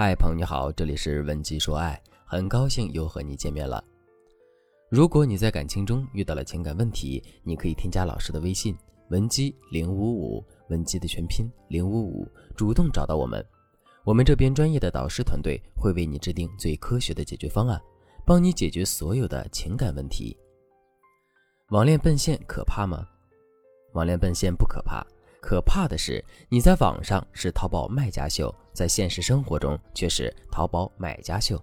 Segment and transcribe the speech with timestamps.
[0.00, 3.82] 嗨，朋友你好，这里是文姬说爱，很高兴又和你见面了。
[4.88, 8.76] 如果你在感情中遇到了情感问题，你可以添加老师的微信
[9.08, 13.44] 文姬零五五，文姬的全拼零五五，主动找到我们，
[14.04, 17.82] 我们这边专业的导师团队会为你制定最科学的解决方案，
[18.24, 20.36] 帮你解决所有的情感问题。
[21.70, 23.04] 网恋奔现可怕吗？
[23.94, 25.04] 网恋奔现不可怕。
[25.40, 31.62] 可怕的是，你在网上是淘宝卖家秀，在现实生活中却是淘宝买家秀。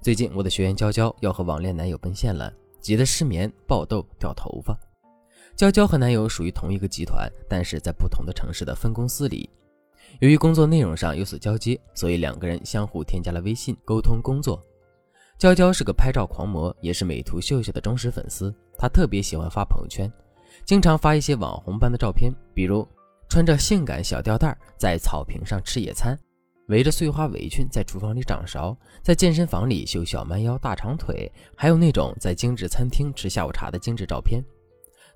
[0.00, 4.78] 最近，我的学员娇娇要和网恋男友奔现了，急得失眠、爆痘、掉头发。
[5.56, 9.48] 娇娇和男友属于同一个集团，但是在不同的城市的分公司里。
[10.20, 14.62] 由于工作内容上有所交接，所以两个人相互添加了微信沟通工作。
[15.38, 20.12] 娇娇是个拍照狂魔，也是美图秀秀的忠实粉丝，她特别喜欢发朋友圈，
[20.64, 22.86] 经常发一些网红般的照片，比如。
[23.28, 26.18] 穿着性感小吊带在草坪上吃野餐，
[26.68, 34.42] 围着碎花围裙在厨房里掌勺，在健身房里秀小蛮腰大长腿，还有那种在精致餐厅吃下午茶的精致照片。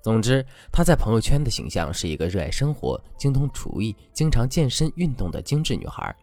[0.01, 6.15] 总之，她在朋友圈的形象是一个热爱生活、精通厨艺、经常健身运动的精致女孩。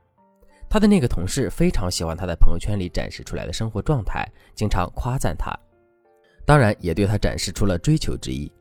[0.69, 5.53] 她的那个同事非常喜欢她在朋友圈里展示出来的生活状态，经常夸赞她，
[6.45, 8.53] 当然也对她展示出了追求之意。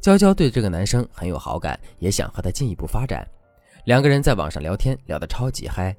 [0.00, 3.26] 娇娇对这个男生很有好感，也想和他进一步发展。
[3.86, 5.96] 两个人在网上聊天，聊得超级嗨。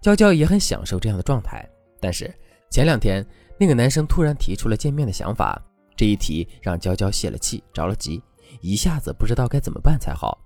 [0.00, 1.68] 娇娇也很享受这样的状态。
[2.00, 2.32] 但是
[2.70, 3.24] 前两天，
[3.58, 5.60] 那个男生突然提出了见面的想法，
[5.94, 8.22] 这一提让娇娇泄了气，着了急，
[8.60, 10.38] 一下子不知道该怎么办才好。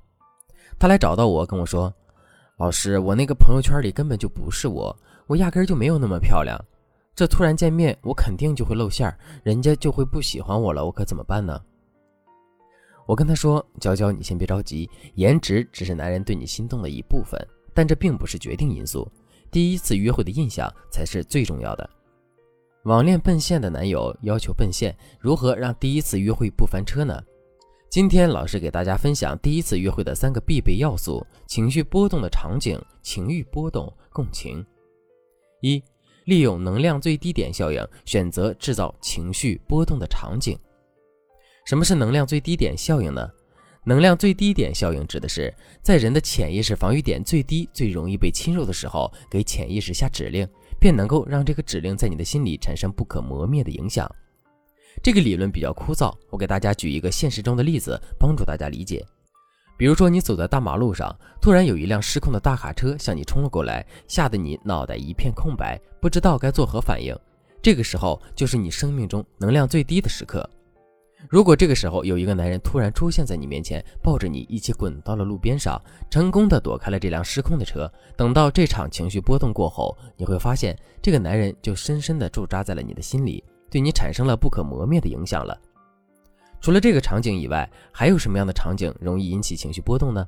[0.78, 1.92] 他来找到我，跟我说
[2.58, 4.96] ：“老师，我那个朋友圈里根本就不是我，
[5.28, 6.58] 我压根就没有那么漂亮。
[7.14, 11.60] 这突然见面，我肯定就会露馅儿，人家就会不喜欢我了，我可怎么办呢？”
[13.06, 17.38] 我跟他说：“娇娇，你先别着急，颜值只是男人对你心动的一部分，
[17.74, 19.06] 但这并不是决定因素。
[19.50, 21.88] 第一次约会的印象才是最重要的。”
[22.84, 27.18] 网恋奔现的男友要求奔现，如何让第一次约会不翻车呢？
[27.90, 34.64] 今天老师给大家分享第一次约会的三个必备要素：情绪波动的场景、情欲波动、共情。
[35.60, 35.82] 一、
[36.24, 40.58] 利用能量最低点效应，选择制造情绪波动的场景。
[41.64, 43.26] 什么是能量最低点效应呢？
[43.86, 45.52] 能量最低点效应指的是
[45.82, 50.46] 在人的潜意识防御点最低、最容易被侵入的时候，给潜意识下指令，
[50.78, 54.10] 便能够让这个指令在你的心里产生不可磨灭的影响。
[55.02, 59.04] 这个理论比较枯燥，我给大家举一个现实中的例子，帮助大家理解。
[59.76, 67.14] 比如说，你走在大马路上，突然有一辆失控的大卡车向你冲了过来，吓得你脑袋一片空白，不知道该作何反应。
[67.60, 70.48] 这个时候就是你生命中能量最低的时刻。
[71.28, 75.80] 如果这个时候有一个男人突然出现在你面前，抱着你一起滚到了路边上，
[76.10, 85.58] 成功的躲开了这辆失控的车，等到这场情绪波动过后，你会发现这个男人就深深的驻扎在了你的心里，对你产生了不可磨灭的影响了。
[86.60, 90.26] 除了这个场景以外，还有什么样的场景容易引起情绪波动呢？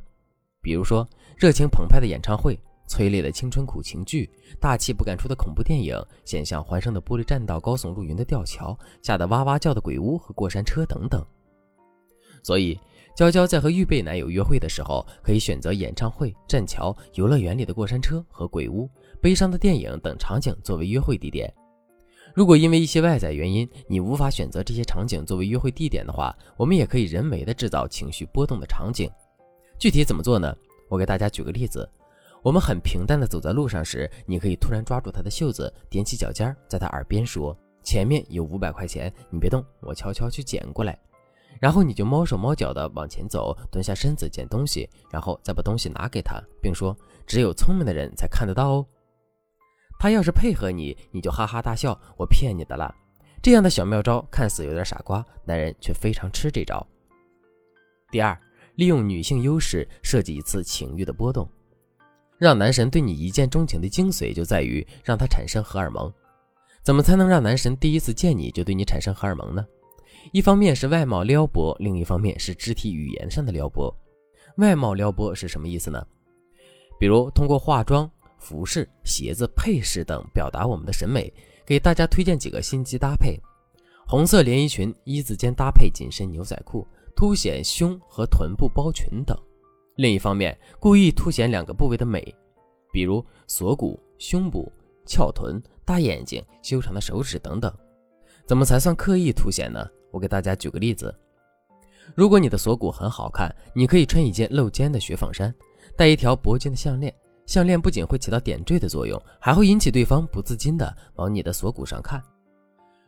[0.63, 1.07] 比如说
[1.37, 2.59] 热情澎湃的演唱会。
[2.87, 4.31] 催泪的青春苦情剧，
[4.61, 11.25] 大气不敢出的恐怖电影，险象环生的玻璃栈道、高耸入云的吊桥，吓得哇哇叫的鬼屋和过山车等等。
[12.43, 12.79] 所以，
[13.17, 18.89] 娇娇在和预备男友约会的时候，可以选择演唱会、栈桥、游乐园里的过山车和鬼屋、
[19.21, 21.53] 悲伤的电影等场景作为约会地点。
[22.35, 29.11] 如果因为一些外在原因，你无法选择这些场景作为约会地点的话，我们也可以人为的制造情绪波动的场景。
[29.79, 30.55] 具体怎么做呢？
[30.89, 31.89] 我给大家举个例子。
[32.43, 40.97] 我们很平淡的走在路上时，你可以突然抓住他的袖子，踮起脚尖，在他耳边说：“前面有五百块钱，你别动，我悄悄去捡过来。”
[41.61, 48.87] 然后你就猫手猫脚的往前走，蹲下身子捡东西，然后再把东西拿给他，并说：“只有聪明的人才看得到哦。”
[49.99, 52.95] 他要是配合你，你就哈哈大笑，我骗你的啦。
[53.43, 56.87] 这样的小妙招看似有点傻瓜，男人却非常吃这招。
[58.11, 58.39] 第二，
[58.75, 61.49] 利用女性优势设计一次情欲的波动。
[62.39, 66.13] 让男神对你一见钟情的精髓就在于让他产生荷尔蒙。
[66.83, 69.67] 怎么才能让男神第一次见你就对你产生荷尔蒙呢？
[70.33, 73.95] 一方面是外貌撩拨，另一方面是肢体语言上的撩拨。
[74.59, 76.05] 外貌撩拨是什么意思呢？
[76.99, 81.33] 比如通过化妆、服饰、鞋子、配饰等表达我们的审美，
[81.65, 83.39] 给大家推荐几个心机搭配：
[84.07, 89.37] 红色连衣裙一字肩搭配紧身牛仔裤，凸显胸和臀部包裙等。
[89.97, 92.35] 另一方面，故意凸显两个部位的美，
[92.93, 94.71] 比如锁骨、胸部、
[95.07, 97.73] 翘臀、大眼睛、修长的手指等等。
[98.47, 99.85] 怎么才算刻意凸显呢？
[100.13, 101.15] 我给大家举个例子：
[102.15, 105.53] 如果你的锁骨很好看，你可以穿一件露肩的雪纺衫，
[105.97, 107.13] 戴一条铂金的项链，
[107.47, 112.23] 项链不仅会起到点缀的作用，还会引起对方不自禁的往你的锁骨上看。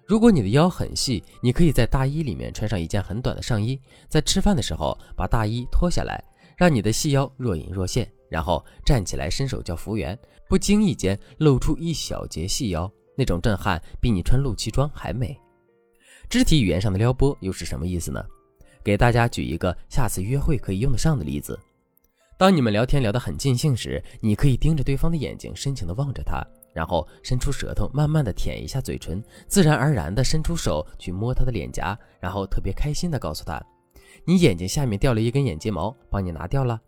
[0.07, 6.25] 如果你的腰很细，你可以在大衣里面穿上一件很短的上衣，在吃饭的时候把大衣脱下来，
[6.59, 10.19] 让你的细腰若隐若现，然后站起来伸手叫服务员，
[10.49, 15.39] 不经意间露出一小截细腰，那种震撼比你穿露脐装还美。
[16.29, 18.23] 肢体语言上的撩拨又是什么意思呢？
[18.83, 21.59] 给大家举一个下次约会可以用得上的例子。
[22.37, 26.45] 当你们聊天聊得很尽兴时，你可以盯着对方的眼睛，深情地望着他，
[26.75, 33.61] 然后伸出舌头，慢慢地舔一下嘴唇，自然而然地伸出手去摸他的脸颊，然后特别开心地告诉他
[34.25, 36.81] ：“你眼睛下面掉了一根眼睫毛，帮你拿掉了。”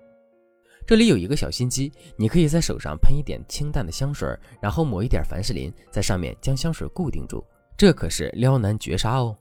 [0.87, 4.29] 这里有一个小心机，你可以在手上喷一点清淡的香水，
[4.61, 7.45] 然后抹一点凡士林在上面，将香水固定住，
[7.77, 9.37] 这可是撩男绝杀哦。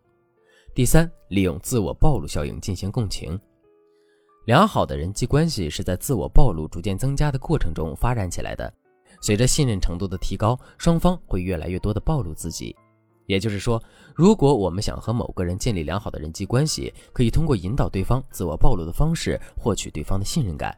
[0.76, 3.40] 第三，利用自我暴露效应进行共情。
[4.46, 8.72] 良好的人际关系是在自我暴露逐渐增加的过程中发展起来的。
[9.22, 12.76] 随着信任程度的提高，双方会越来越多的暴露自己。
[13.30, 13.82] 也就是说，
[14.16, 20.76] 如果我们想和某个人建立良好的人际关系，可以通过引导对方自我暴露的方式获取对方的信任感。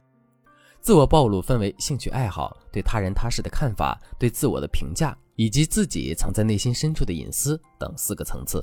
[0.81, 8.61] 自我暴露分为兴趣爱好、对他人他事的看法、对自我的评价，以及自己藏在内心深处的隐私等四个层次。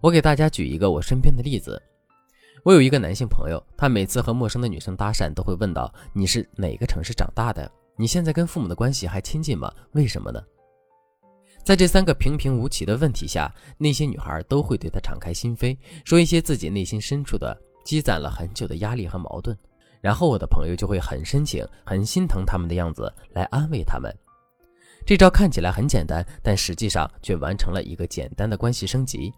[0.00, 1.80] 我给大家举一个我身边的例子。
[2.64, 7.70] 我有一个男性朋友，他每次和陌生的女生搭讪，都会问到：“你是哪个城市长大的？
[7.96, 9.72] 你现在跟父母的关系还亲近吗？
[9.92, 10.42] 为什么呢？”
[11.66, 19.58] 在这三个平平无奇的问题下，那些女孩都会对他敞开心扉，说一些自己内心深处的积攒了很久的压力和矛盾，
[20.00, 24.16] 然后我的朋友就会很深情、很心疼他们的样子来安慰他们。
[25.04, 29.32] 这招看起来很简单，但实际上却完成了一个简单的关系升级，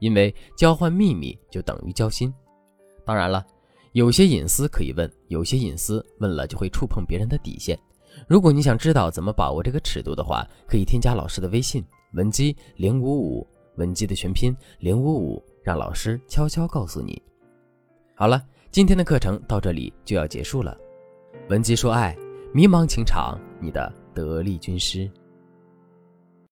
[0.00, 2.34] 因为交换秘密就等于交心。
[3.04, 3.46] 当然了，
[3.92, 7.78] 有些隐私可以问，有些隐私问了就会触碰别人的底线。
[8.30, 13.44] 如果你想知道怎么把握这个尺度的话，可以添加老师的微信文姬零五五，
[13.74, 17.20] 文姬的全拼零五五，让老师悄悄告诉你。
[18.14, 18.40] 好了，
[18.70, 20.78] 今天的课程到这里就要结束了。
[21.48, 22.16] 文姬说爱，
[22.54, 25.10] 迷茫情场，你的得力军师。